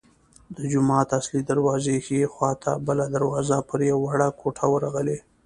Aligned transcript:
د 0.55 0.57
جومات 0.71 1.07
اصلي 1.19 1.41
دروازې 1.51 1.95
ښي 2.05 2.19
خوا 2.33 2.51
ته 2.63 2.71
بله 2.87 3.05
دروازه 3.15 3.57
پر 3.69 3.79
یوه 3.91 4.01
وړه 4.05 4.27
کوټه 4.39 4.65
ورغلې. 4.73 5.17